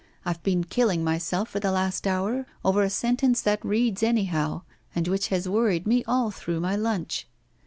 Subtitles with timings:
[0.25, 4.63] I've been killing myself for the last hour over a sentence that reads anyhow,
[4.95, 7.27] and which has worried me all through my lunch.